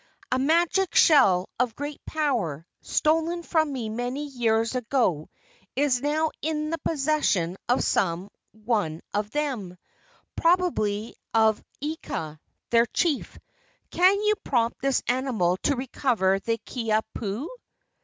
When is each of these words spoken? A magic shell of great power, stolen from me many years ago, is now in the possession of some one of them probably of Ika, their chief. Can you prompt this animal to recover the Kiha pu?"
A 0.31 0.39
magic 0.39 0.95
shell 0.95 1.47
of 1.59 1.75
great 1.75 2.03
power, 2.07 2.65
stolen 2.81 3.43
from 3.43 3.71
me 3.71 3.87
many 3.87 4.25
years 4.25 4.73
ago, 4.73 5.29
is 5.75 6.01
now 6.01 6.31
in 6.41 6.71
the 6.71 6.79
possession 6.79 7.55
of 7.69 7.83
some 7.83 8.31
one 8.51 9.01
of 9.13 9.29
them 9.29 9.77
probably 10.35 11.13
of 11.35 11.61
Ika, 11.81 12.39
their 12.71 12.87
chief. 12.87 13.37
Can 13.91 14.15
you 14.23 14.33
prompt 14.43 14.81
this 14.81 15.03
animal 15.07 15.57
to 15.57 15.75
recover 15.75 16.39
the 16.39 16.57
Kiha 16.57 17.03
pu?" 17.13 17.47